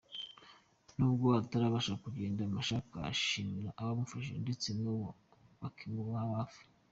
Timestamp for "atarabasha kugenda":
1.41-2.49